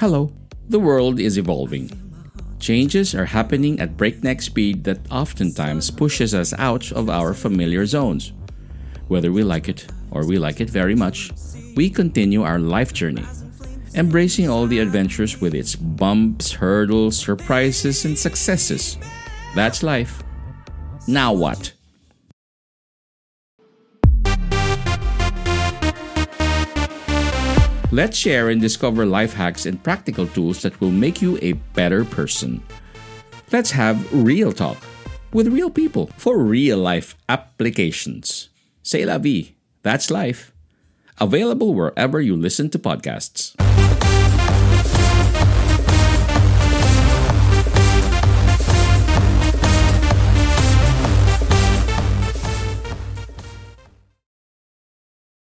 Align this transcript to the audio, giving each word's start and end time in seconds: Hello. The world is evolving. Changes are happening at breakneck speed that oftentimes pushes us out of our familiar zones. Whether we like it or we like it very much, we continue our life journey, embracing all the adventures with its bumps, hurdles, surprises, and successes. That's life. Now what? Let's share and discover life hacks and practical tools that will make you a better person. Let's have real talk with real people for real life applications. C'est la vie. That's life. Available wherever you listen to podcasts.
Hello. 0.00 0.32
The 0.70 0.80
world 0.80 1.20
is 1.20 1.36
evolving. 1.36 1.90
Changes 2.58 3.14
are 3.14 3.26
happening 3.26 3.78
at 3.80 3.98
breakneck 3.98 4.40
speed 4.40 4.82
that 4.84 4.98
oftentimes 5.10 5.90
pushes 5.90 6.32
us 6.32 6.54
out 6.56 6.90
of 6.92 7.10
our 7.10 7.34
familiar 7.34 7.84
zones. 7.84 8.32
Whether 9.08 9.30
we 9.30 9.42
like 9.42 9.68
it 9.68 9.86
or 10.10 10.24
we 10.24 10.38
like 10.38 10.62
it 10.62 10.70
very 10.70 10.94
much, 10.94 11.30
we 11.76 11.90
continue 11.90 12.42
our 12.42 12.58
life 12.58 12.94
journey, 12.94 13.26
embracing 13.94 14.48
all 14.48 14.66
the 14.66 14.78
adventures 14.78 15.38
with 15.38 15.54
its 15.54 15.76
bumps, 15.76 16.50
hurdles, 16.50 17.18
surprises, 17.18 18.06
and 18.06 18.16
successes. 18.16 18.96
That's 19.54 19.82
life. 19.82 20.22
Now 21.08 21.34
what? 21.34 21.74
Let's 27.92 28.16
share 28.16 28.50
and 28.50 28.60
discover 28.60 29.04
life 29.04 29.34
hacks 29.34 29.66
and 29.66 29.82
practical 29.82 30.28
tools 30.28 30.62
that 30.62 30.80
will 30.80 30.92
make 30.92 31.20
you 31.20 31.40
a 31.42 31.54
better 31.74 32.04
person. 32.04 32.62
Let's 33.50 33.72
have 33.72 34.06
real 34.14 34.52
talk 34.52 34.78
with 35.32 35.48
real 35.48 35.70
people 35.70 36.06
for 36.16 36.38
real 36.38 36.78
life 36.78 37.16
applications. 37.28 38.48
C'est 38.84 39.04
la 39.04 39.18
vie. 39.18 39.56
That's 39.82 40.08
life. 40.08 40.52
Available 41.18 41.74
wherever 41.74 42.20
you 42.20 42.36
listen 42.36 42.70
to 42.70 42.78
podcasts. 42.78 43.56